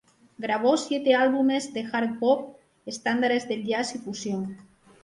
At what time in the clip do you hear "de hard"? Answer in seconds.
1.75-2.17